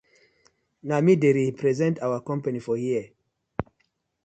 [0.87, 3.07] Na mi dey represent our company for here.